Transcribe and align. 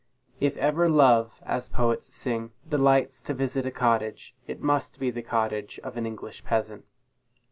If 0.39 0.57
ever 0.57 0.89
Love, 0.89 1.39
as 1.45 1.69
poets 1.69 2.11
sing, 2.11 2.53
delights 2.67 3.21
to 3.21 3.35
visit 3.35 3.67
a 3.67 3.69
cottage, 3.71 4.33
it 4.47 4.59
must 4.59 4.97
be 4.99 5.11
the 5.11 5.21
cottage 5.21 5.79
of 5.83 5.95
an 5.95 6.07
English 6.07 6.43
peasant. 6.43 6.85